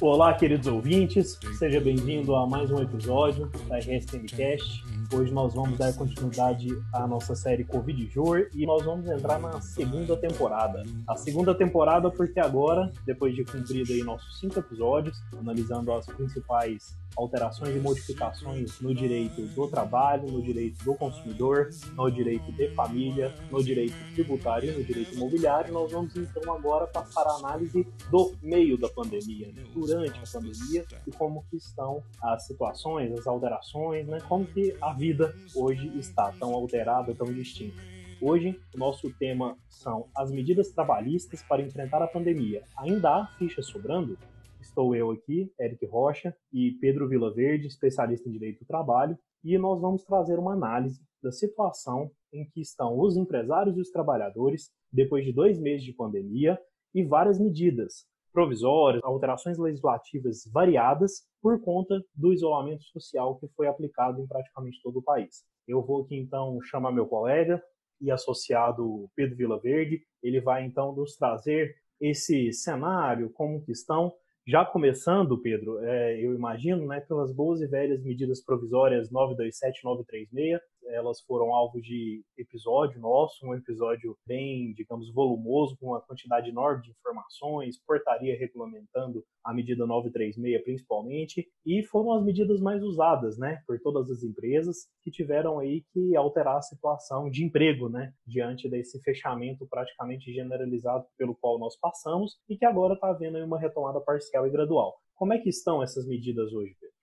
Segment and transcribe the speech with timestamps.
[0.00, 4.84] Olá, queridos ouvintes, seja bem-vindo a mais um episódio da RSMcast.
[5.10, 9.58] Hoje nós vamos dar continuidade à nossa série Covid Jor e nós vamos entrar na
[9.58, 10.82] segunda temporada.
[11.06, 16.94] A segunda temporada porque agora, depois de cumprido aí nossos cinco episódios, analisando as principais
[17.16, 23.34] alterações e modificações no direito do trabalho, no direito do consumidor, no direito de família,
[23.50, 28.34] no direito tributário e no direito imobiliário, nós vamos então agora passar a análise do
[28.42, 29.64] meio da pandemia, né?
[29.72, 34.18] durante a pandemia e como que estão as situações, as alterações, né?
[34.28, 37.80] como que a vida hoje está tão alterada, tão distinta.
[38.20, 42.64] Hoje, o nosso tema são as medidas trabalhistas para enfrentar a pandemia.
[42.76, 44.18] Ainda há fichas sobrando?
[44.60, 49.80] Estou eu aqui, Eric Rocha, e Pedro Vilaverde, especialista em direito do trabalho, e nós
[49.80, 55.24] vamos trazer uma análise da situação em que estão os empresários e os trabalhadores depois
[55.24, 56.58] de dois meses de pandemia
[56.92, 64.20] e várias medidas provisórias, alterações legislativas variadas por conta do isolamento social que foi aplicado
[64.20, 65.44] em praticamente todo o país.
[65.66, 67.62] Eu vou aqui então chamar meu colega
[68.00, 74.12] e associado Pedro Vilaverde, ele vai então nos trazer esse cenário, como que estão
[74.48, 79.84] já começando, Pedro, é, eu imagino, né, pelas boas e velhas medidas provisórias 927 e
[79.84, 86.50] 936, elas foram alvo de episódio nosso, um episódio bem, digamos, volumoso, com uma quantidade
[86.50, 93.38] enorme de informações, portaria regulamentando a medida 936 principalmente, e foram as medidas mais usadas,
[93.38, 98.12] né, por todas as empresas que tiveram aí que alterar a situação de emprego, né,
[98.26, 103.58] diante desse fechamento praticamente generalizado pelo qual nós passamos e que agora está havendo uma
[103.58, 104.96] retomada parcial e gradual.
[105.14, 106.97] Como é que estão essas medidas hoje, Pedro?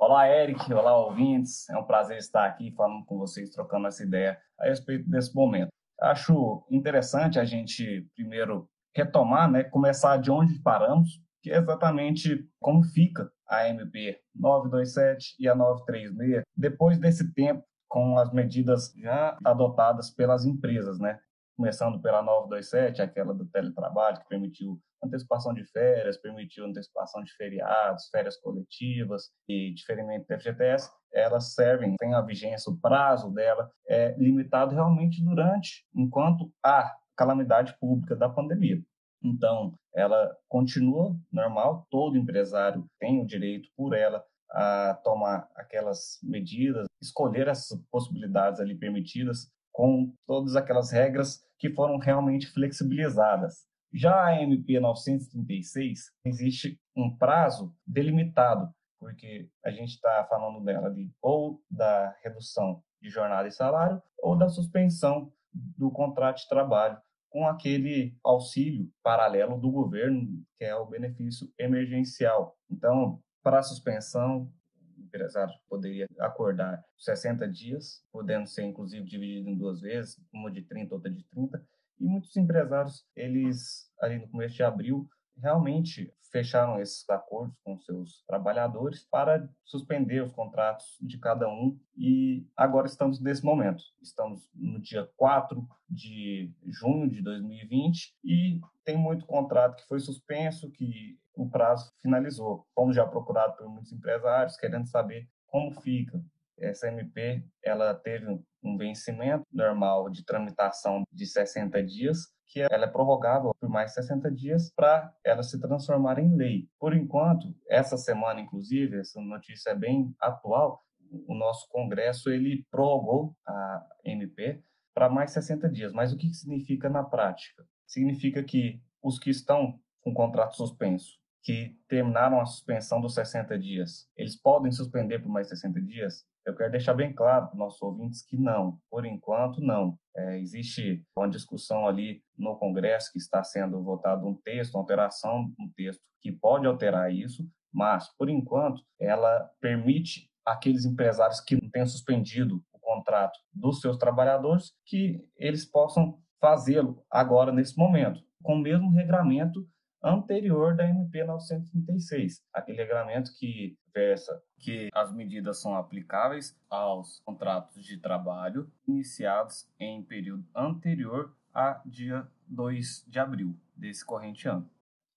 [0.00, 0.72] Olá, Eric.
[0.72, 1.68] Olá, ouvintes.
[1.68, 5.70] É um prazer estar aqui falando com vocês, trocando essa ideia a respeito desse momento.
[6.00, 12.84] Acho interessante a gente, primeiro, retomar, né, começar de onde paramos, que é exatamente como
[12.84, 20.10] fica a MP 927 e a 936, depois desse tempo com as medidas já adotadas
[20.10, 21.18] pelas empresas, né?
[21.56, 28.08] Começando pela 927, aquela do teletrabalho, que permitiu antecipação de férias, permitiu antecipação de feriados,
[28.10, 34.14] férias coletivas e diferimento do FGTS, elas servem, tem a vigência, o prazo dela é
[34.18, 38.82] limitado realmente durante, enquanto há calamidade pública da pandemia.
[39.22, 46.86] Então, ela continua normal, todo empresário tem o direito por ela a tomar aquelas medidas,
[47.02, 53.66] escolher essas possibilidades ali permitidas com todas aquelas regras que foram realmente flexibilizadas.
[53.92, 61.10] Já a MP 936 existe um prazo delimitado, porque a gente está falando dela de
[61.22, 67.00] ou da redução de jornada e salário ou da suspensão do contrato de trabalho
[67.30, 72.56] com aquele auxílio paralelo do governo, que é o benefício emergencial.
[72.70, 74.50] Então, para a suspensão,
[74.96, 80.62] o empresário poderia acordar 60 dias, podendo ser inclusive dividido em duas vezes, uma de
[80.62, 81.64] 30, outra de 30,
[82.00, 88.22] e muitos empresários, eles, ali no começo de abril, realmente fecharam esses acordos com seus
[88.26, 93.82] trabalhadores para suspender os contratos de cada um e agora estamos nesse momento.
[94.02, 100.70] Estamos no dia 4 de junho de 2020 e tem muito contrato que foi suspenso,
[100.70, 102.66] que o prazo finalizou.
[102.74, 106.22] Fomos já procurado por muitos empresários querendo saber como fica.
[106.60, 108.26] Essa MP, ela teve
[108.62, 114.30] um vencimento normal de tramitação de 60 dias, que ela é prorrogável por mais 60
[114.32, 116.68] dias para ela se transformar em lei.
[116.78, 120.82] Por enquanto, essa semana, inclusive, essa notícia é bem atual,
[121.26, 124.62] o nosso Congresso ele prorrogou a MP
[124.94, 125.92] para mais 60 dias.
[125.92, 127.64] Mas o que significa na prática?
[127.86, 134.08] Significa que os que estão com contrato suspenso, que terminaram a suspensão dos 60 dias,
[134.16, 136.26] eles podem suspender por mais 60 dias?
[136.48, 139.98] Eu quero deixar bem claro para os nossos ouvintes que não, por enquanto não.
[140.16, 145.52] É, existe uma discussão ali no Congresso que está sendo votado um texto, uma alteração
[145.60, 151.68] um texto que pode alterar isso, mas, por enquanto, ela permite aqueles empresários que não
[151.68, 158.54] tenham suspendido o contrato dos seus trabalhadores que eles possam fazê-lo agora, nesse momento, com
[158.54, 159.68] o mesmo regramento
[160.02, 167.84] anterior da MP 936, aquele regramento que versa que as medidas são aplicáveis aos contratos
[167.84, 174.68] de trabalho iniciados em período anterior a dia 2 de abril desse corrente ano.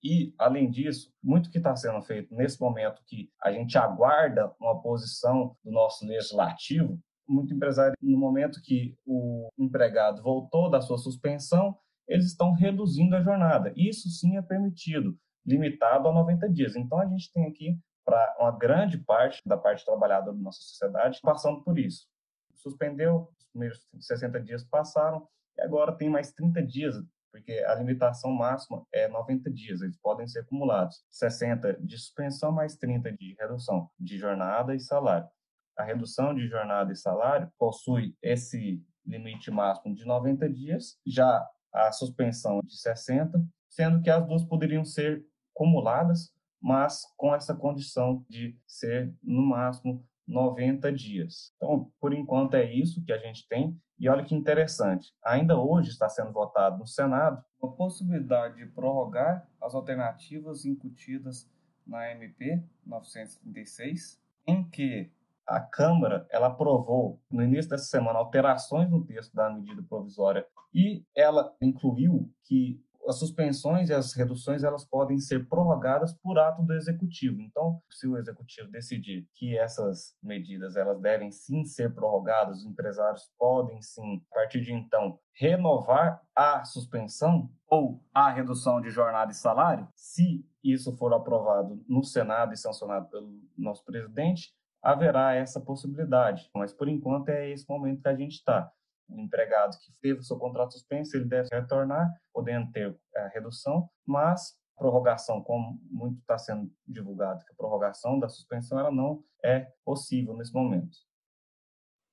[0.04, 4.82] E, além disso, muito que está sendo feito nesse momento que a gente aguarda uma
[4.82, 11.78] posição do nosso legislativo, muito empresário, no momento que o empregado voltou da sua suspensão,
[12.12, 13.72] eles estão reduzindo a jornada.
[13.76, 16.76] Isso sim é permitido, limitado a 90 dias.
[16.76, 21.20] Então a gente tem aqui para uma grande parte da parte trabalhadora da nossa sociedade
[21.22, 22.08] passando por isso.
[22.56, 25.26] Suspendeu, os primeiros 60 dias passaram,
[25.58, 26.96] e agora tem mais 30 dias,
[27.32, 31.06] porque a limitação máxima é 90 dias, eles podem ser acumulados.
[31.10, 35.30] 60 de suspensão mais 30 de redução de jornada e salário.
[35.78, 41.92] A redução de jornada e salário possui esse limite máximo de 90 dias, já a
[41.92, 45.26] suspensão de 60, sendo que as duas poderiam ser
[45.56, 51.52] acumuladas mas com essa condição de ser no máximo 90 dias.
[51.58, 53.76] Então, por enquanto é isso que a gente tem.
[53.98, 59.48] E olha que interessante, ainda hoje está sendo votado no Senado a possibilidade de prorrogar
[59.62, 61.50] as alternativas incutidas
[61.86, 65.12] na MP 936, em que
[65.48, 71.04] a Câmara ela aprovou no início dessa semana alterações no texto da medida provisória e
[71.16, 76.74] ela incluiu que as suspensões e as reduções elas podem ser prorrogadas por ato do
[76.74, 77.42] executivo.
[77.42, 83.30] Então, se o executivo decidir que essas medidas elas devem sim ser prorrogadas, os empresários
[83.38, 89.36] podem sim, a partir de então, renovar a suspensão ou a redução de jornada e
[89.36, 96.50] salário, se isso for aprovado no Senado e sancionado pelo nosso presidente, haverá essa possibilidade.
[96.56, 98.72] Mas por enquanto é esse momento que a gente está
[99.12, 103.90] o empregado que teve o seu contrato suspenso, ele deve retornar, podendo ter a redução,
[104.06, 109.72] mas prorrogação, como muito está sendo divulgado, que a prorrogação da suspensão ela não é
[109.86, 110.98] possível nesse momento.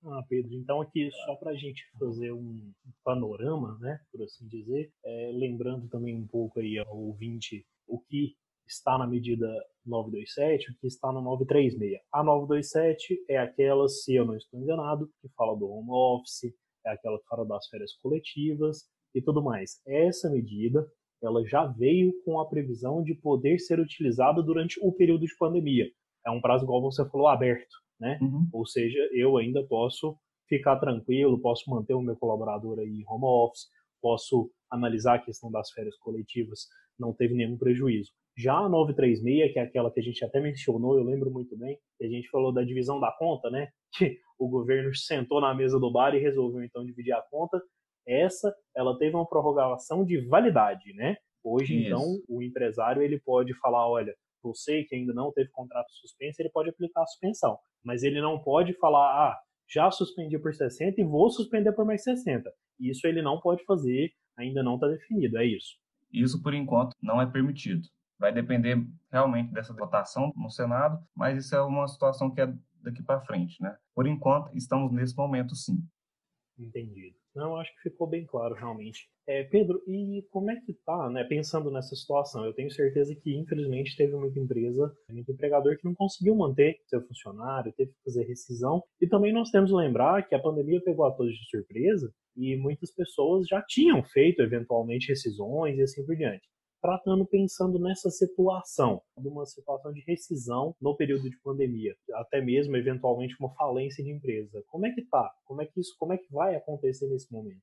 [0.04, 2.72] Ah, Pedro, então aqui só para a gente fazer um
[3.02, 8.36] panorama, né, por assim dizer, é, lembrando também um pouco aí ao ouvinte o que
[8.68, 9.46] está na medida
[9.86, 12.00] 927, o que está no 936.
[12.12, 16.54] A 927 é aquela, se eu não estou enganado, que fala do home office,
[16.86, 19.80] é aquela que fala das férias coletivas e tudo mais.
[19.86, 20.86] Essa medida
[21.22, 25.90] ela já veio com a previsão de poder ser utilizada durante o período de pandemia.
[26.24, 28.18] É um prazo, igual você falou, aberto, né?
[28.22, 28.48] Uhum.
[28.52, 30.16] Ou seja, eu ainda posso
[30.48, 33.66] ficar tranquilo, posso manter o meu colaborador aí em home office,
[34.00, 36.68] posso analisar a questão das férias coletivas,
[36.98, 38.12] não teve nenhum prejuízo.
[38.38, 41.76] Já a 936, que é aquela que a gente até mencionou, eu lembro muito bem,
[41.98, 43.68] que a gente falou da divisão da conta, né?
[43.98, 47.60] Que o governo sentou na mesa do bar e resolveu então dividir a conta.
[48.06, 51.16] Essa, ela teve uma prorrogação de validade, né?
[51.42, 51.86] Hoje, Isso.
[51.88, 56.50] então, o empresário ele pode falar, olha, você que ainda não teve contrato suspenso, ele
[56.50, 59.38] pode aplicar a suspensão, mas ele não pode falar, ah,
[59.68, 62.48] já suspendi por 60 e vou suspender por mais 60.
[62.78, 65.76] Isso ele não pode fazer, ainda não está definido, é isso.
[66.12, 67.82] Isso, por enquanto, não é permitido.
[68.18, 68.76] Vai depender
[69.10, 73.62] realmente dessa votação no Senado, mas isso é uma situação que é daqui para frente,
[73.62, 73.76] né?
[73.94, 75.78] Por enquanto, estamos nesse momento, sim.
[76.58, 77.16] Entendido.
[77.34, 79.08] Não, acho que ficou bem claro, realmente.
[79.24, 82.44] É, Pedro, e como é que tá, né, pensando nessa situação?
[82.44, 87.00] Eu tenho certeza que, infelizmente, teve muita empresa, muito empregador que não conseguiu manter seu
[87.06, 88.82] funcionário, teve que fazer rescisão.
[89.00, 92.56] E também nós temos que lembrar que a pandemia pegou a todos de surpresa e
[92.56, 96.48] muitas pessoas já tinham feito, eventualmente, rescisões e assim por diante
[96.80, 102.76] tratando pensando nessa situação, de uma situação de rescisão no período de pandemia, até mesmo
[102.76, 104.62] eventualmente uma falência de empresa.
[104.68, 105.30] Como é que tá?
[105.44, 107.62] Como é que isso, como é que vai acontecer nesse momento?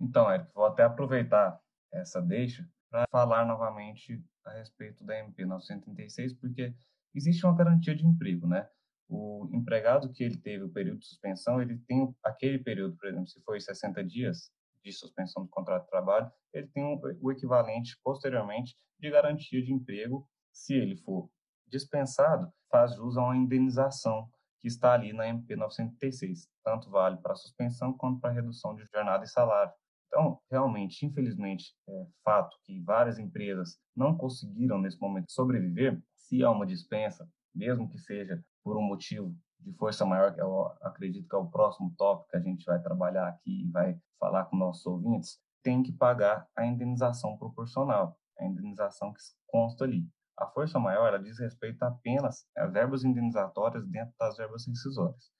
[0.00, 1.60] Então, Eric, vou até aproveitar
[1.92, 6.74] essa deixa para falar novamente a respeito da MP 936, porque
[7.14, 8.68] existe uma garantia de emprego, né?
[9.08, 13.26] O empregado que ele teve o período de suspensão, ele tem aquele período, por exemplo,
[13.26, 14.50] se foi 60 dias,
[14.82, 19.72] de suspensão do contrato de trabalho, ele tem um, o equivalente posteriormente de garantia de
[19.72, 20.26] emprego.
[20.52, 21.30] Se ele for
[21.66, 24.28] dispensado, faz jus a uma indenização
[24.60, 26.48] que está ali na MP 936.
[26.62, 29.72] Tanto vale para suspensão quanto para redução de jornada e salário.
[30.06, 36.02] Então, realmente, infelizmente, é fato que várias empresas não conseguiram nesse momento sobreviver.
[36.16, 40.66] Se há uma dispensa, mesmo que seja por um motivo de força maior, que eu
[40.80, 44.44] acredito que é o próximo tópico que a gente vai trabalhar aqui e vai falar
[44.44, 50.06] com nossos ouvintes, tem que pagar a indenização proporcional, a indenização que consta ali.
[50.38, 55.30] A força maior ela diz respeito apenas às verbas indenizatórias dentro das verbas rescisórias.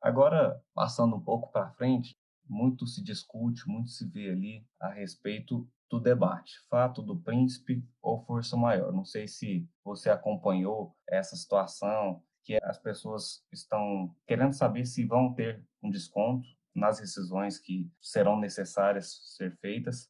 [0.00, 2.16] Agora, passando um pouco para frente,
[2.48, 8.24] muito se discute, muito se vê ali a respeito do debate, fato do príncipe ou
[8.24, 8.92] força maior.
[8.92, 15.32] Não sei se você acompanhou essa situação, que as pessoas estão querendo saber se vão
[15.34, 20.08] ter um desconto nas rescisões que serão necessárias ser feitas,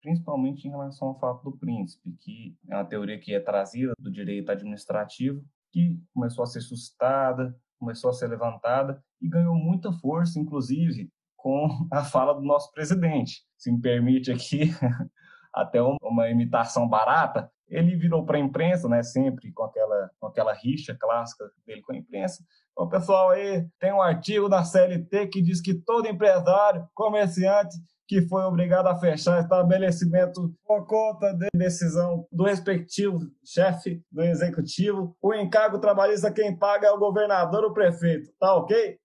[0.00, 4.10] principalmente em relação ao fato do príncipe, que é uma teoria que é trazida do
[4.10, 10.38] direito administrativo, que começou a ser suscitada, começou a ser levantada e ganhou muita força,
[10.38, 13.44] inclusive com a fala do nosso presidente.
[13.56, 14.70] Se me permite aqui,
[15.54, 20.52] até uma imitação barata, ele virou para a imprensa, né, sempre com aquela, com aquela
[20.52, 22.44] rixa clássica dele com a imprensa.
[22.76, 27.76] O pessoal aí tem um artigo na CLT que diz que todo empresário, comerciante
[28.08, 35.16] que foi obrigado a fechar estabelecimento por conta de decisão do respectivo chefe do executivo,
[35.20, 38.96] o encargo trabalhista quem paga é o governador ou o prefeito, tá ok?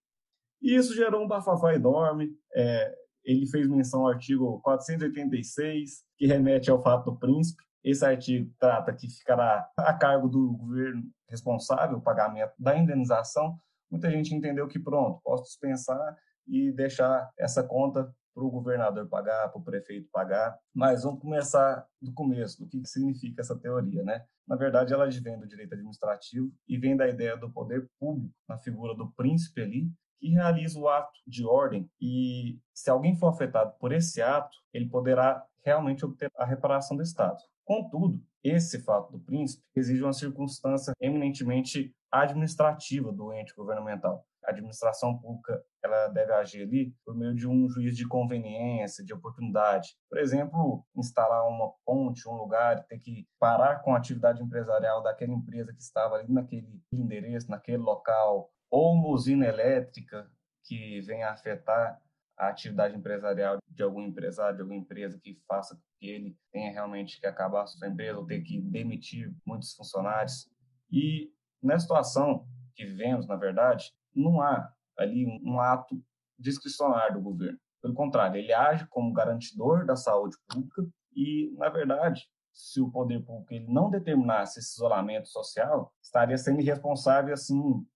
[0.62, 2.30] E isso gerou um bafafá enorme.
[2.54, 7.62] É, ele fez menção ao artigo 486, que remete ao fato do príncipe.
[7.84, 13.58] Esse artigo trata que ficará a cargo do governo responsável o pagamento da indenização.
[13.90, 19.48] Muita gente entendeu que, pronto, posso dispensar e deixar essa conta para o governador pagar,
[19.48, 20.58] para o prefeito pagar.
[20.74, 24.24] Mas vamos começar do começo, do que significa essa teoria, né?
[24.46, 28.58] Na verdade, ela vem do direito administrativo e vem da ideia do poder público, na
[28.58, 33.74] figura do príncipe ali, que realiza o ato de ordem e se alguém for afetado
[33.78, 37.38] por esse ato, ele poderá realmente obter a reparação do Estado.
[37.72, 44.26] Contudo, esse fato do príncipe exige uma circunstância eminentemente administrativa do ente governamental.
[44.44, 49.14] A administração pública ela deve agir ali por meio de um juiz de conveniência, de
[49.14, 49.96] oportunidade.
[50.10, 55.32] Por exemplo, instalar uma ponte, um lugar, ter que parar com a atividade empresarial daquela
[55.32, 60.30] empresa que estava ali naquele endereço, naquele local, ou uma usina elétrica
[60.66, 61.98] que venha afetar
[62.42, 67.20] a atividade empresarial de algum empresário, de alguma empresa que faça que ele tenha realmente
[67.20, 70.50] que acabar sua empresa ou ter que demitir muitos funcionários.
[70.90, 71.32] E
[71.62, 72.44] nessa situação
[72.74, 74.68] que vivemos, na verdade, não há
[74.98, 76.02] ali um, ato
[76.36, 77.60] discricionário do governo.
[77.80, 80.84] Pelo contrário, ele age como garantidor da saúde pública
[81.14, 86.60] e, na verdade, se o poder público ele não determinasse esse isolamento social, estaria sendo
[86.60, 87.86] irresponsável, assim,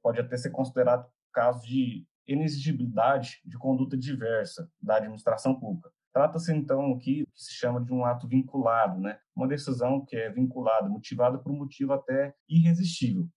[0.00, 5.90] pode até ser considerado caso de inexigibilidade de conduta diversa da administração pública.
[6.12, 9.18] Trata-se, então, aqui que se chama de um ato vinculado, né?
[9.34, 13.28] uma decisão que é vinculada, motivada por um motivo até irresistível.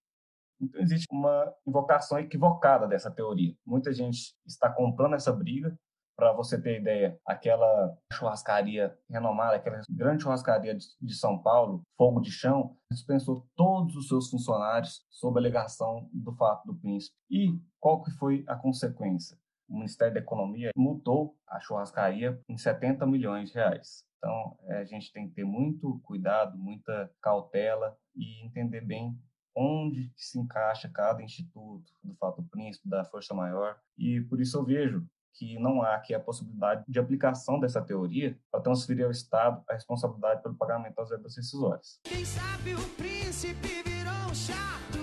[0.59, 3.55] Então, existe uma invocação equivocada dessa teoria.
[3.65, 5.77] Muita gente está comprando essa briga.
[6.21, 12.29] Para você ter ideia, aquela churrascaria renomada, aquela grande churrascaria de São Paulo, Fogo de
[12.29, 17.15] Chão, dispensou todos os seus funcionários sob alegação do fato do príncipe.
[17.27, 19.35] E qual que foi a consequência?
[19.67, 24.03] O Ministério da Economia multou a churrascaria em 70 milhões de reais.
[24.19, 29.17] Então, é, a gente tem que ter muito cuidado, muita cautela e entender bem
[29.55, 33.75] onde se encaixa cada instituto do fato príncipe, da força maior.
[33.97, 38.37] E por isso eu vejo que não há aqui a possibilidade de aplicação dessa teoria
[38.51, 41.99] para transferir ao Estado a responsabilidade pelo pagamento das verbas rescisórias.
[42.03, 44.99] Quem sabe o príncipe virou chato.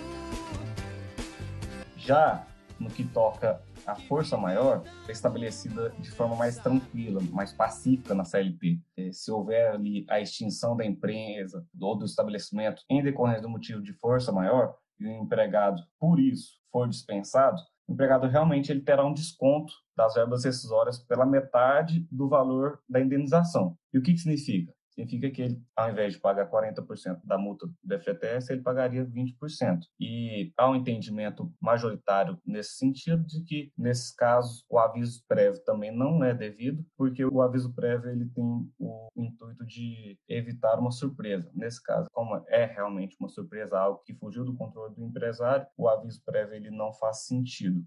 [1.96, 2.46] Já
[2.78, 8.24] no que toca a força maior é estabelecida de forma mais tranquila, mais pacífica na
[8.24, 8.78] CLT.
[8.96, 13.82] É, se houver ali a extinção da empresa ou do estabelecimento em decorrência do motivo
[13.82, 19.04] de força maior e o empregado, por isso, for dispensado, o empregado realmente ele terá
[19.04, 23.76] um desconto das verbas rescisórias pela metade do valor da indenização.
[23.92, 24.72] E o que, que significa?
[24.98, 29.80] Significa que ele, ao invés de pagar 40% da multa do FGTS, ele pagaria 20%.
[30.00, 35.94] E há um entendimento majoritário nesse sentido de que, nesses casos, o aviso prévio também
[35.94, 38.44] não é devido, porque o aviso prévio ele tem
[38.78, 41.50] o intuito de evitar uma surpresa.
[41.54, 45.88] Nesse caso, como é realmente uma surpresa, algo que fugiu do controle do empresário, o
[45.88, 47.84] aviso prévio ele não faz sentido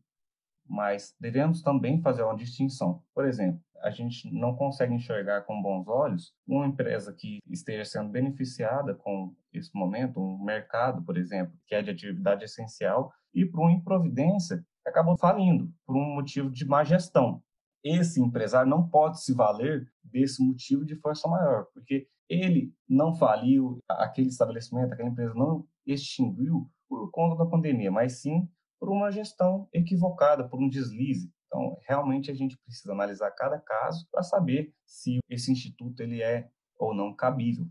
[0.68, 3.03] mas devemos também fazer uma distinção.
[3.13, 8.10] Por exemplo, a gente não consegue enxergar com bons olhos uma empresa que esteja sendo
[8.10, 13.62] beneficiada com esse momento, um mercado, por exemplo, que é de atividade essencial, e por
[13.62, 17.41] uma improvidência acabou falindo por um motivo de má gestão.
[17.84, 23.80] Esse empresário não pode se valer desse motivo de força maior, porque ele não faliu,
[23.89, 28.48] aquele estabelecimento, aquela empresa não extinguiu por conta da pandemia, mas sim
[28.81, 31.31] por uma gestão equivocada, por um deslize.
[31.45, 36.50] Então, realmente a gente precisa analisar cada caso para saber se esse instituto ele é
[36.79, 37.67] ou não cabível.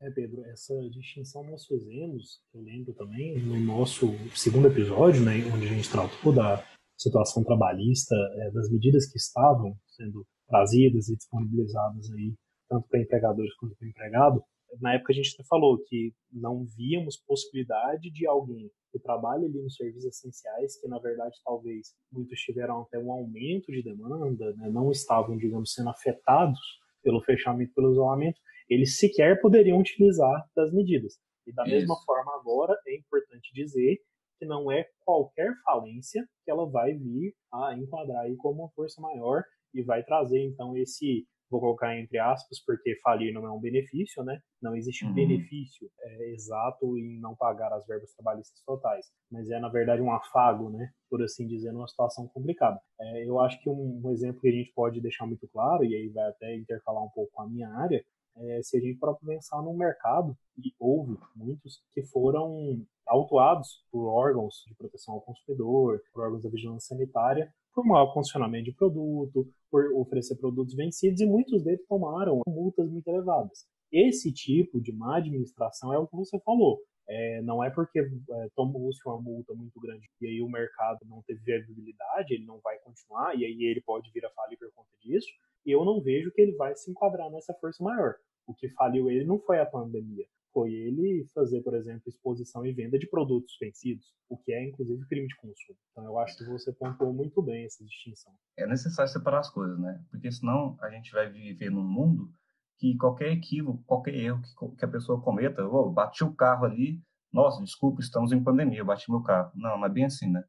[0.00, 5.66] É, Pedro, essa distinção nós fizemos, eu lembro também, no nosso segundo episódio, né, onde
[5.66, 6.64] a gente tratou da
[6.96, 12.34] situação trabalhista, é, das medidas que estavam sendo trazidas e disponibilizadas aí,
[12.68, 14.42] tanto para empregadores quanto para empregado.
[14.80, 19.62] Na época a gente até falou que não víamos possibilidade de alguém que trabalha ali
[19.62, 24.68] nos serviços essenciais, que na verdade talvez muitos tiveram até um aumento de demanda, né,
[24.70, 26.58] não estavam, digamos, sendo afetados
[27.02, 31.14] pelo fechamento, pelo isolamento, eles sequer poderiam utilizar das medidas.
[31.46, 31.74] E da Isso.
[31.74, 33.98] mesma forma agora é importante dizer
[34.38, 39.00] que não é qualquer falência que ela vai vir a enquadrar aí como uma força
[39.00, 39.42] maior
[39.74, 44.22] e vai trazer então esse vou colocar entre aspas, porque falir não é um benefício,
[44.22, 44.40] né?
[44.62, 45.12] Não existe uhum.
[45.12, 50.12] benefício é, exato em não pagar as verbas trabalhistas totais, mas é, na verdade, um
[50.12, 50.90] afago, né?
[51.08, 52.80] Por assim dizer, numa situação complicada.
[53.00, 55.94] É, eu acho que um, um, exemplo que a gente pode deixar muito claro, e
[55.94, 58.04] aí vai até intercalar um pouco com a minha área,
[58.36, 64.06] é se a gente próprio pensar no mercado, e houve muitos que foram autuados por
[64.06, 69.48] órgãos de proteção ao consumidor, por órgãos da vigilância sanitária, por mau funcionamento de produto,
[69.70, 73.66] por oferecer produtos vencidos, e muitos deles tomaram multas muito elevadas.
[73.92, 76.80] Esse tipo de má administração é o que você falou.
[77.08, 81.20] É, não é porque é, tomou-se uma multa muito grande e aí o mercado não
[81.22, 84.90] teve viabilidade, ele não vai continuar, e aí ele pode vir a falir por conta
[85.02, 85.26] disso,
[85.66, 88.14] eu não vejo que ele vai se enquadrar nessa força maior.
[88.46, 92.72] O que faliu ele não foi a pandemia, foi ele fazer, por exemplo, exposição e
[92.72, 95.78] venda de produtos vencidos, o que é inclusive crime de consumo.
[95.90, 98.32] Então eu acho que você pontuou muito bem essa distinção.
[98.56, 100.02] É necessário separar as coisas, né?
[100.10, 102.30] Porque senão a gente vai viver num mundo
[102.78, 107.02] que qualquer equívoco, qualquer erro que, que a pessoa cometa, oh, bati o carro ali,
[107.32, 109.52] nossa, desculpa, estamos em pandemia, eu bati meu carro.
[109.54, 110.44] Não, não é bem assim, né?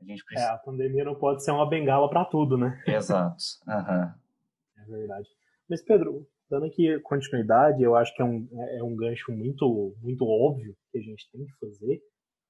[0.00, 0.50] A gente precisa...
[0.50, 2.82] É, a pandemia não pode ser uma bengala para tudo, né?
[2.86, 3.42] Exato.
[3.66, 4.12] Uhum.
[4.78, 5.28] É verdade.
[5.68, 10.24] Mas, Pedro, dando aqui continuidade, eu acho que é um, é um gancho muito, muito
[10.26, 12.02] óbvio que a gente tem que fazer,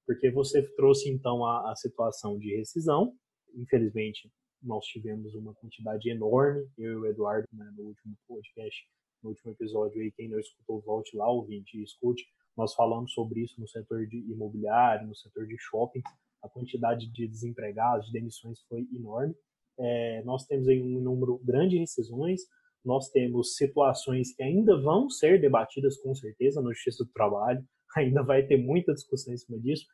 [0.07, 3.13] porque você trouxe então a, a situação de rescisão.
[3.55, 4.29] Infelizmente,
[4.61, 8.83] nós tivemos uma quantidade enorme, eu e o Eduardo, né, no último podcast,
[9.23, 12.25] no último episódio aí, quem não escutou, volte lá, ouvinte, e escute.
[12.57, 16.01] Nós falamos sobre isso no setor de imobiliário, no setor de shopping.
[16.43, 19.35] A quantidade de desempregados, de demissões foi enorme.
[19.79, 22.41] É, nós temos aí um número grande de rescisões,
[22.83, 27.63] nós temos situações que ainda vão ser debatidas com certeza no Justiça do Trabalho,
[27.95, 29.85] ainda vai ter muita discussão em cima disso.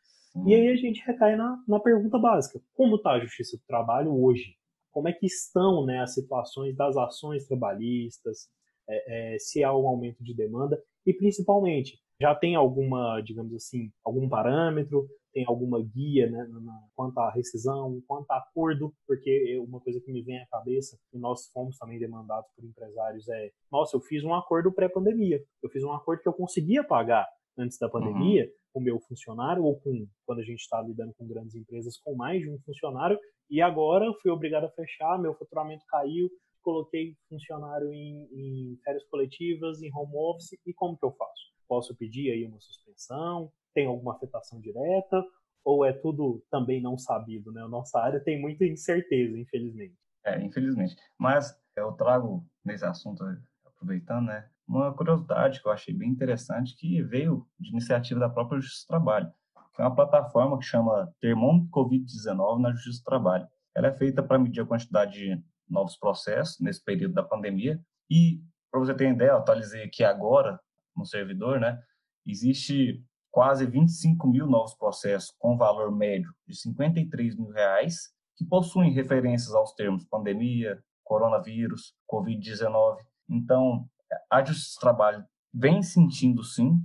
[0.46, 4.14] E aí a gente recai na, na pergunta básica: como está a Justiça do Trabalho
[4.14, 4.56] hoje?
[4.92, 8.48] Como é que estão né, as situações das ações trabalhistas?
[8.90, 10.82] É, é, se há um aumento de demanda?
[11.06, 15.08] E principalmente, já tem alguma, digamos assim, algum parâmetro?
[15.38, 16.50] Tem alguma guia né,
[16.96, 21.20] quanto à rescisão, quanto a acordo, porque uma coisa que me vem à cabeça, e
[21.20, 25.84] nós fomos também demandados por empresários, é: nossa, eu fiz um acordo pré-pandemia, eu fiz
[25.84, 28.52] um acordo que eu conseguia pagar antes da pandemia uhum.
[28.74, 32.16] com o meu funcionário, ou com, quando a gente está lidando com grandes empresas, com
[32.16, 36.32] mais de um funcionário, e agora fui obrigado a fechar, meu faturamento caiu,
[36.64, 41.54] coloquei funcionário em, em férias coletivas, em home office, e como que eu faço?
[41.68, 43.52] Posso pedir aí uma suspensão?
[43.78, 45.24] Tem alguma afetação direta
[45.64, 47.62] ou é tudo também não sabido, né?
[47.62, 49.96] A nossa área tem muita incerteza, infelizmente.
[50.26, 50.96] É, infelizmente.
[51.16, 53.24] Mas eu trago nesse assunto,
[53.64, 58.60] aproveitando, né, uma curiosidade que eu achei bem interessante que veio de iniciativa da própria
[58.60, 59.32] Justiça do Trabalho,
[59.78, 63.48] é uma plataforma que chama Termômetro Covid-19 na Justiça do Trabalho.
[63.76, 68.42] Ela é feita para medir a quantidade de novos processos nesse período da pandemia e,
[68.72, 70.60] para você ter ideia, eu atualizei aqui agora
[70.96, 71.80] no servidor, né,
[72.26, 73.06] existe
[73.38, 79.54] quase 25 mil novos processos com valor médio de 53 mil reais, que possuem referências
[79.54, 82.98] aos termos pandemia, coronavírus, Covid-19.
[83.30, 83.88] Então,
[84.28, 85.24] a Justiça do Trabalho
[85.54, 86.80] vem sentindo, sim,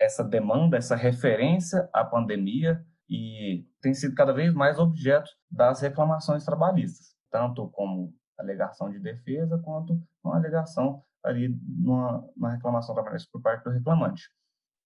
[0.00, 6.42] essa demanda, essa referência à pandemia e tem sido cada vez mais objeto das reclamações
[6.42, 13.42] trabalhistas, tanto como alegação de defesa quanto uma alegação ali numa, numa reclamação trabalhista por
[13.42, 14.22] parte do reclamante.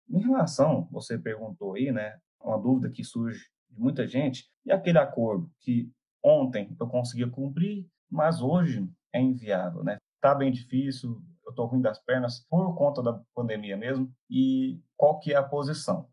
[0.10, 4.98] Em relação, você perguntou aí, né, uma dúvida que surge de muita gente, e aquele
[4.98, 5.92] acordo que
[6.24, 9.98] ontem eu conseguia cumprir, mas hoje é inviável, né?
[10.22, 14.12] Tá bem difícil, eu tô ruim das pernas por conta da pandemia mesmo.
[14.30, 16.10] E qual que é a posição?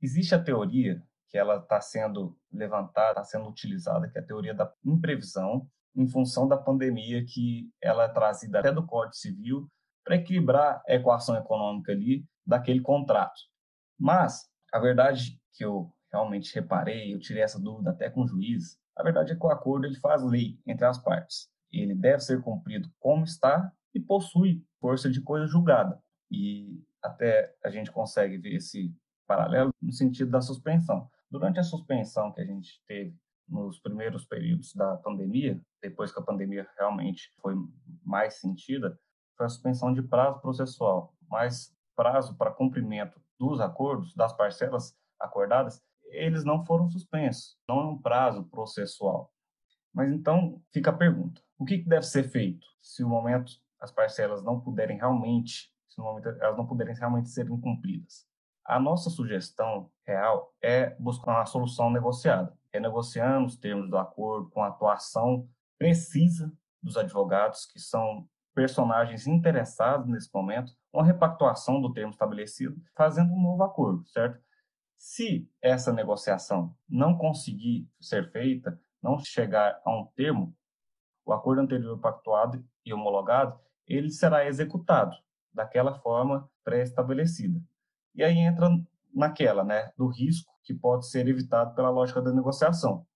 [0.00, 4.52] Existe a teoria que ela está sendo levantada, está sendo utilizada, que é a teoria
[4.52, 9.68] da imprevisão, em função da pandemia, que ela é trazida até do Código Civil
[10.04, 13.40] para equilibrar a equação econômica ali daquele contrato.
[13.98, 18.78] Mas a verdade que eu realmente reparei, eu tirei essa dúvida até com o juiz,
[18.96, 21.48] a verdade é que o acordo ele faz lei entre as partes.
[21.70, 26.02] Ele deve ser cumprido como está e possui força de coisa julgada.
[26.30, 28.94] E até a gente consegue ver esse
[29.26, 31.08] paralelo no sentido da suspensão.
[31.30, 33.16] Durante a suspensão que a gente teve
[33.48, 37.54] nos primeiros períodos da pandemia, depois que a pandemia realmente foi
[38.04, 38.98] mais sentida,
[39.36, 41.14] foi a suspensão de prazo processual.
[41.28, 47.56] Mas prazo para cumprimento dos acordos, das parcelas acordadas, eles não foram suspensos.
[47.68, 49.32] Não é um prazo processual.
[49.92, 54.42] Mas então fica a pergunta: o que deve ser feito se o momento as parcelas
[54.42, 58.26] não puderem realmente, se no momento elas não puderem realmente ser cumpridas?
[58.64, 64.62] A nossa sugestão real é buscar uma solução negociada, renegociando os termos do acordo com
[64.62, 72.10] a atuação precisa dos advogados, que são personagens interessados nesse momento, uma repactuação do termo
[72.10, 74.40] estabelecido, fazendo um novo acordo, certo?
[74.96, 80.54] Se essa negociação não conseguir ser feita, não chegar a um termo,
[81.24, 85.16] o acordo anterior pactuado e homologado, ele será executado
[85.52, 87.60] daquela forma pré-estabelecida.
[88.14, 88.68] E aí entra
[89.12, 93.06] naquela, né, do risco que pode ser evitado pela lógica da negociação.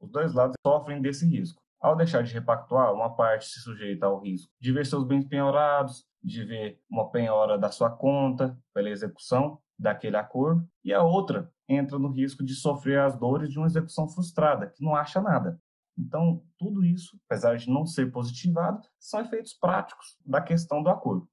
[0.00, 1.62] Os dois lados sofrem desse risco.
[1.80, 6.04] Ao deixar de repactuar, uma parte se sujeita ao risco de ver seus bens penhorados,
[6.22, 11.98] de ver uma penhora da sua conta pela execução daquele acordo, e a outra entra
[11.98, 15.60] no risco de sofrer as dores de uma execução frustrada, que não acha nada.
[15.96, 21.28] Então, tudo isso, apesar de não ser positivado, são efeitos práticos da questão do acordo.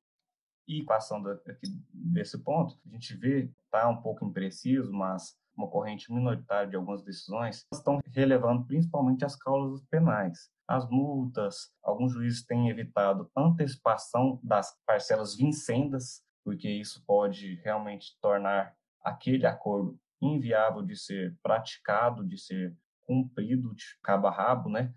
[0.67, 6.11] E passando aqui desse ponto, a gente vê, está um pouco impreciso, mas uma corrente
[6.11, 10.49] minoritária de algumas decisões estão relevando principalmente as causas penais.
[10.67, 18.75] As multas, alguns juízes têm evitado antecipação das parcelas vincendas, porque isso pode realmente tornar
[19.03, 24.93] aquele acordo inviável de ser praticado, de ser cumprido de cabo a rabo, né?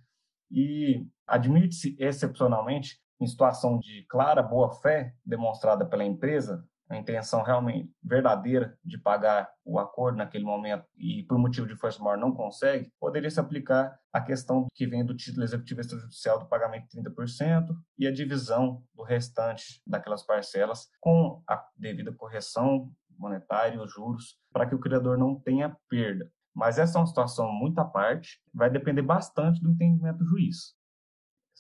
[0.51, 8.77] E admite-se excepcionalmente, em situação de clara boa-fé demonstrada pela empresa, a intenção realmente verdadeira
[8.83, 13.31] de pagar o acordo naquele momento e por motivo de força maior não consegue, poderia
[13.31, 18.07] se aplicar a questão que vem do título executivo extrajudicial do pagamento de 30% e
[18.07, 24.67] a divisão do restante daquelas parcelas com a devida correção monetária e os juros para
[24.67, 26.31] que o criador não tenha perda.
[26.55, 30.75] Mas essa é uma situação muito à parte, vai depender bastante do entendimento do juiz.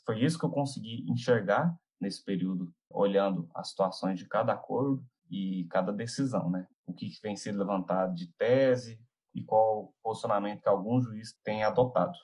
[0.06, 5.66] Foi isso que eu consegui enxergar nesse período, olhando as situações de cada acordo e
[5.70, 6.66] cada decisão, né?
[6.86, 8.98] O que vem sendo levantado de tese
[9.34, 12.16] e qual posicionamento que algum juiz tem adotado.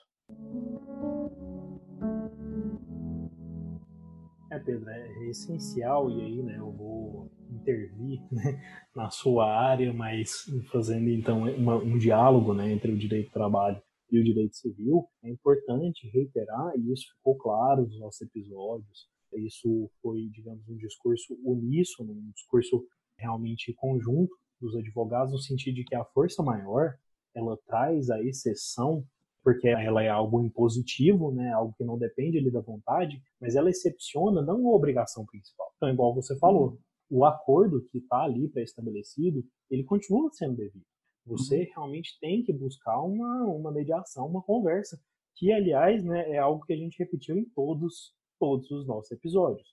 [4.51, 8.61] É, Pedro, é essencial, e aí né, eu vou intervir né,
[8.95, 13.81] na sua área, mas fazendo então uma, um diálogo né, entre o direito do trabalho
[14.11, 19.89] e o direito civil, é importante reiterar, e isso ficou claro nos nossos episódios, isso
[20.01, 22.85] foi, digamos, um discurso uníssono, um discurso
[23.17, 26.95] realmente conjunto dos advogados, no sentido de que a força maior,
[27.33, 29.05] ela traz a exceção
[29.45, 33.69] porque ela é algo impositivo, né, algo que não depende ali da vontade, mas ela
[33.69, 35.71] excepciona não a obrigação principal.
[35.75, 36.79] Então, igual você falou,
[37.11, 40.83] o acordo que está ali pré-estabelecido, ele continua sendo devido.
[41.27, 41.67] Você uhum.
[41.75, 44.99] realmente tem que buscar uma, uma mediação, uma conversa,
[45.35, 49.67] que, aliás, né, é algo que a gente repetiu em todos, todos os nossos episódios.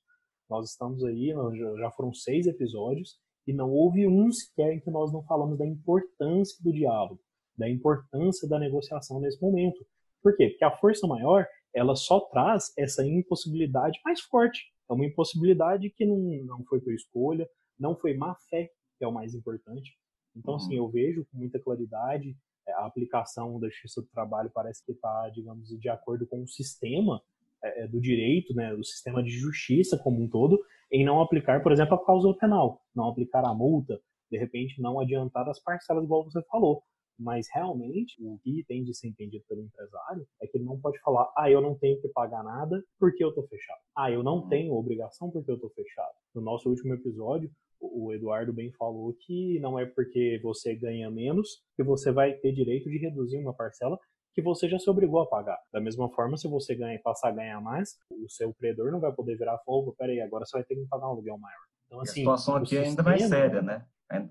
[0.49, 1.33] Nós estamos aí,
[1.79, 5.67] já foram seis episódios, e não houve um sequer em que nós não falamos da
[5.67, 7.21] importância do diálogo
[7.57, 9.87] da importância da negociação nesse momento.
[10.23, 10.49] Por quê?
[10.51, 14.61] Porque a força maior, ela só traz essa impossibilidade mais forte.
[14.91, 17.49] É uma impossibilidade que não, não foi por escolha,
[17.79, 19.97] não foi má fé, que é o mais importante.
[20.35, 20.87] Então, assim, uhum.
[20.87, 25.29] eu vejo com muita claridade é, a aplicação da justiça do trabalho parece que está,
[25.31, 27.21] digamos, de acordo com o sistema
[27.63, 30.59] é, é, do direito, né, o sistema de justiça como um todo,
[30.91, 35.01] em não aplicar, por exemplo, a cláusula penal, não aplicar a multa, de repente não
[35.01, 36.83] adiantar as parcelas, igual você falou.
[37.19, 40.99] Mas realmente, o que tem de ser entendido pelo empresário é que ele não pode
[41.01, 43.79] falar, ah, eu não tenho que pagar nada porque eu estou fechado.
[43.97, 44.49] Ah, eu não uhum.
[44.49, 46.15] tenho obrigação porque eu estou fechado.
[46.35, 51.63] No nosso último episódio, o Eduardo bem falou que não é porque você ganha menos
[51.77, 53.99] que você vai ter direito de reduzir uma parcela
[54.35, 55.59] que você já se obrigou a pagar.
[55.73, 59.13] Da mesma forma, se você ganha, passar a ganhar mais, o seu credor não vai
[59.13, 61.61] poder virar opa, peraí, agora você vai ter que pagar um aluguel maior.
[61.87, 63.85] Então, assim, a situação aqui é ainda mais séria, né?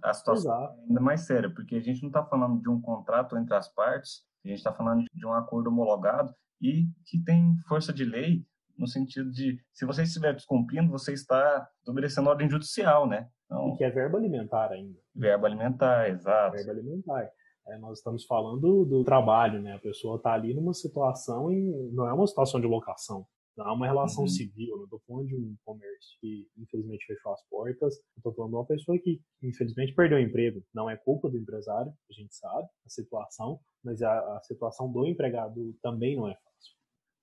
[0.04, 0.80] A situação Exato.
[0.80, 3.68] é ainda mais séria, porque a gente não está falando de um contrato entre as
[3.74, 8.46] partes, a gente está falando de um acordo homologado e que tem força de lei
[8.78, 13.30] no sentido de, se você estiver descumprindo, você está obedecendo ordem judicial, né?
[13.46, 14.98] Então, e que é verbo alimentar ainda.
[15.14, 16.56] Verbo alimentar, exato.
[16.56, 17.30] Verbo alimentar.
[17.68, 19.74] É, nós estamos falando do trabalho, né?
[19.74, 23.26] A pessoa está ali numa situação, em, não é uma situação de locação.
[23.58, 24.30] Não é uma relação uhum.
[24.30, 28.56] civil, não estou falando de um comércio que infelizmente fechou as portas, estou falando de
[28.58, 30.64] uma pessoa que infelizmente perdeu o emprego.
[30.74, 35.06] Não é culpa do empresário, a gente sabe a situação, mas a, a situação do
[35.06, 36.76] empregado também não é fácil.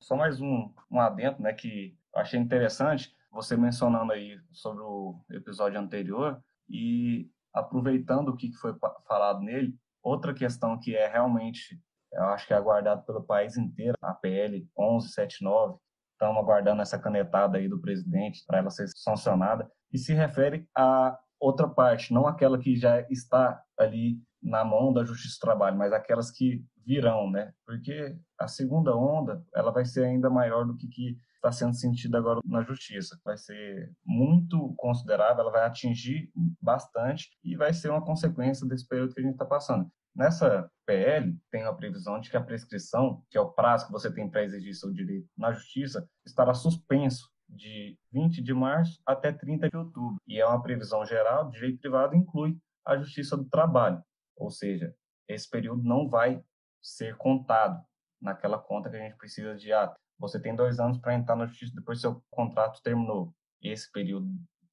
[0.03, 5.19] Só mais um, um adendo, né, que eu achei interessante, você mencionando aí sobre o
[5.31, 8.75] episódio anterior e aproveitando o que foi
[9.07, 11.81] falado nele, outra questão que é realmente,
[12.13, 15.79] eu acho que é aguardado pelo país inteiro, a PL 1179,
[16.13, 21.19] estamos aguardando essa canetada aí do presidente para ela ser sancionada, e se refere à
[21.41, 25.93] outra parte, não aquela que já está ali na mão da Justiça do Trabalho, mas
[25.93, 27.53] aquelas que virão, né?
[27.67, 32.19] Porque a segunda onda, ela vai ser ainda maior do que que está sendo sentida
[32.19, 33.19] agora na Justiça.
[33.25, 39.15] Vai ser muito considerável, ela vai atingir bastante e vai ser uma consequência desse período
[39.15, 39.91] que a gente está passando.
[40.15, 44.13] Nessa PL, tem a previsão de que a prescrição, que é o prazo que você
[44.13, 49.71] tem para exigir seu direito na Justiça, estará suspenso de 20 de março até 30
[49.71, 50.17] de outubro.
[50.27, 54.03] E é uma previsão geral, direito privado inclui a Justiça do Trabalho.
[54.37, 54.93] Ou seja,
[55.29, 56.43] esse período não vai
[56.83, 57.81] ser contado
[58.21, 61.47] naquela conta que a gente precisa de ah, você tem dois anos para entrar na
[61.47, 63.35] justiça depois que seu contrato terminou.
[63.63, 64.27] Esse período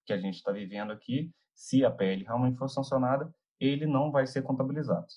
[0.06, 4.28] que a gente está vivendo aqui, se a PL realmente for sancionada, ele não vai
[4.28, 5.08] ser contabilizado.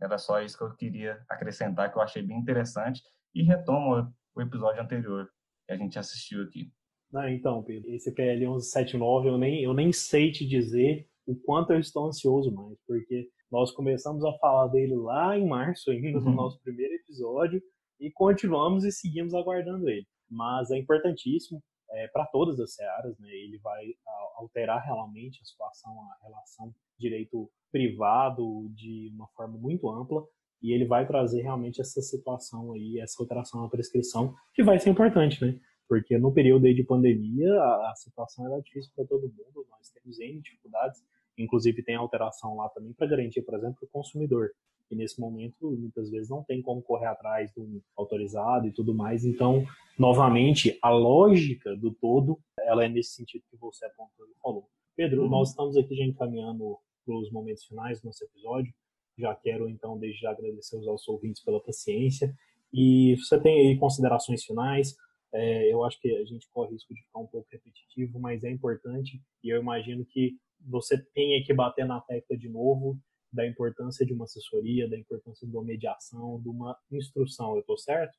[0.00, 3.02] Era só isso que eu queria acrescentar, que eu achei bem interessante,
[3.34, 5.30] e retomo o episódio anterior
[5.66, 6.70] que a gente assistiu aqui.
[7.10, 11.72] Não, então, Pedro, esse PL 1179, eu nem, eu nem sei te dizer o quanto
[11.72, 16.26] eu estou ansioso mais, porque nós começamos a falar dele lá em março, ainda no
[16.26, 16.34] uhum.
[16.34, 17.62] nosso primeiro episódio,
[18.00, 20.06] e continuamos e seguimos aguardando ele.
[20.28, 23.28] Mas é importantíssimo é, para todas as searas, né?
[23.30, 23.84] Ele vai
[24.36, 30.24] alterar realmente a situação, a relação direito privado de uma forma muito ampla
[30.62, 34.90] e ele vai trazer realmente essa situação aí, essa alteração na prescrição, que vai ser
[34.90, 35.58] importante, né?
[35.88, 39.90] Porque no período aí de pandemia, a, a situação era difícil para todo mundo, nós
[39.90, 41.00] temos N dificuldades,
[41.38, 44.50] inclusive tem alteração lá também para garantir, por exemplo, o consumidor
[44.90, 49.24] e nesse momento muitas vezes não tem como correr atrás do autorizado e tudo mais.
[49.24, 49.64] Então,
[49.98, 54.68] novamente, a lógica do todo, ela é nesse sentido que você apontou e falou.
[54.96, 55.28] Pedro, uhum.
[55.28, 58.72] nós estamos aqui já encaminhando para os momentos finais do nosso episódio.
[59.18, 62.34] Já quero, então, desde já agradecer aos nossos ouvintes pela paciência.
[62.72, 64.94] E você tem aí considerações finais.
[65.32, 68.50] É, eu acho que a gente corre risco de ficar um pouco repetitivo, mas é
[68.50, 69.20] importante.
[69.42, 72.98] E eu imagino que você tenha que bater na tecla de novo
[73.36, 77.54] da importância de uma assessoria, da importância de uma mediação, de uma instrução.
[77.54, 78.18] Eu estou certo?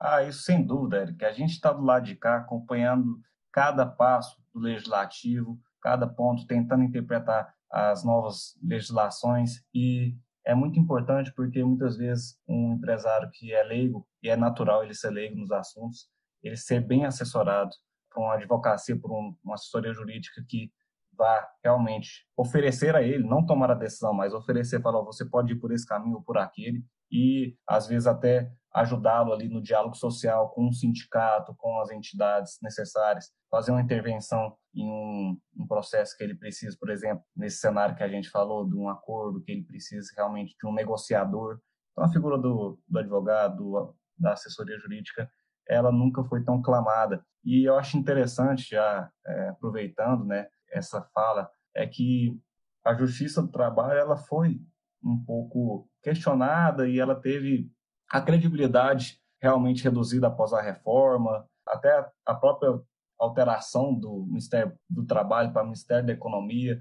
[0.00, 1.24] Ah, isso sem dúvida, Eric.
[1.24, 3.20] A gente está do lado de cá acompanhando
[3.52, 11.32] cada passo do legislativo, cada ponto, tentando interpretar as novas legislações e é muito importante
[11.34, 15.50] porque muitas vezes um empresário que é leigo, e é natural ele ser leigo nos
[15.50, 16.08] assuntos,
[16.42, 17.70] ele ser bem assessorado
[18.12, 20.72] por uma advocacia, por uma assessoria jurídica que
[21.16, 25.56] vá realmente oferecer a ele, não tomar a decisão, mas oferecer, falar, você pode ir
[25.56, 30.50] por esse caminho ou por aquele, e às vezes até ajudá-lo ali no diálogo social
[30.50, 36.22] com o sindicato, com as entidades necessárias, fazer uma intervenção em um, um, processo que
[36.22, 39.64] ele precisa, por exemplo, nesse cenário que a gente falou, de um acordo, que ele
[39.64, 41.58] precisa realmente de um negociador.
[41.92, 45.30] Então, a figura do, do advogado, da assessoria jurídica,
[45.66, 47.24] ela nunca foi tão clamada.
[47.42, 50.48] E eu acho interessante, já é, aproveitando, né,
[50.78, 52.38] essa fala é que
[52.84, 54.60] a Justiça do Trabalho ela foi
[55.02, 57.70] um pouco questionada e ela teve
[58.08, 62.80] a credibilidade realmente reduzida após a reforma, até a própria
[63.18, 66.80] alteração do Ministério do Trabalho para o Ministério da Economia,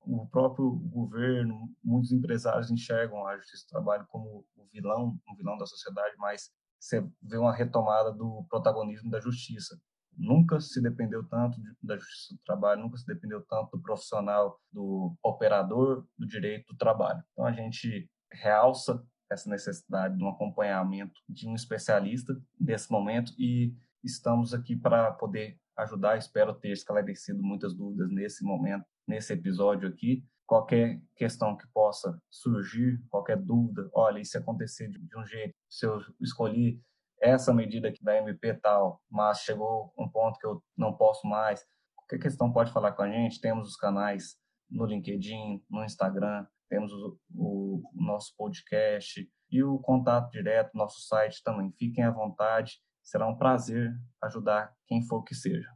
[0.00, 5.58] o próprio governo, muitos empresários enxergam a Justiça do Trabalho como o vilão, um vilão
[5.58, 9.76] da sociedade, mas você vê uma retomada do protagonismo da justiça
[10.16, 15.14] nunca se dependeu tanto da justiça do trabalho, nunca se dependeu tanto do profissional, do
[15.22, 17.22] operador do direito do trabalho.
[17.32, 23.74] Então a gente realça essa necessidade de um acompanhamento de um especialista nesse momento e
[24.02, 26.16] estamos aqui para poder ajudar.
[26.16, 30.24] Espero ter esclarecido muitas dúvidas nesse momento, nesse episódio aqui.
[30.46, 35.84] Qualquer questão que possa surgir, qualquer dúvida, olha, e se acontecer de um jeito, se
[35.84, 36.80] eu escolhi
[37.20, 41.64] essa medida aqui da MP tal, mas chegou um ponto que eu não posso mais.
[41.94, 43.40] Qualquer questão pode falar com a gente.
[43.40, 44.36] Temos os canais
[44.70, 51.00] no LinkedIn, no Instagram, temos o, o, o nosso podcast e o contato direto, nosso
[51.06, 51.72] site também.
[51.78, 55.68] Fiquem à vontade, será um prazer ajudar quem for que seja.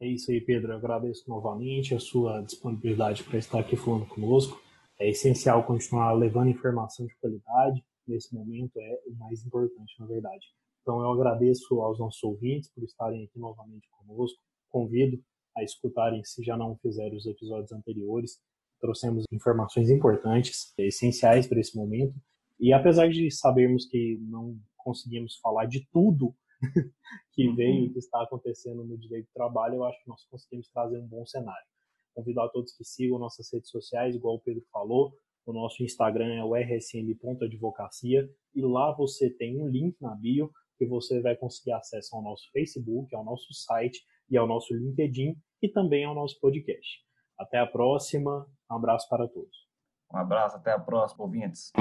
[0.00, 0.72] É isso aí, Pedro.
[0.72, 4.60] Eu agradeço novamente a sua disponibilidade para estar aqui falando conosco.
[4.98, 10.46] É essencial continuar levando informação de qualidade nesse momento é o mais importante, na verdade.
[10.82, 14.38] Então, eu agradeço aos nossos ouvintes por estarem aqui novamente conosco.
[14.68, 15.18] Convido
[15.56, 18.38] a escutarem, se já não fizeram os episódios anteriores.
[18.80, 22.14] Trouxemos informações importantes, essenciais para esse momento.
[22.60, 26.34] E apesar de sabermos que não conseguimos falar de tudo
[27.32, 27.56] que uhum.
[27.56, 30.98] veio e que está acontecendo no direito do trabalho, eu acho que nós conseguimos trazer
[30.98, 31.66] um bom cenário.
[32.14, 36.34] Convido a todos que sigam nossas redes sociais, igual o Pedro falou, o nosso Instagram
[36.34, 41.72] é o rsm.advocacia e lá você tem um link na bio que você vai conseguir
[41.72, 46.38] acesso ao nosso Facebook, ao nosso site e ao nosso LinkedIn e também ao nosso
[46.40, 47.00] podcast.
[47.38, 48.46] Até a próxima.
[48.70, 49.64] Um abraço para todos.
[50.12, 51.72] Um abraço, até a próxima, ouvintes.